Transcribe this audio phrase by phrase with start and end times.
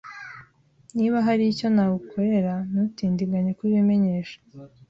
[0.97, 4.37] Niba hari icyo nagukorera, ntutindiganye kubimenyesha.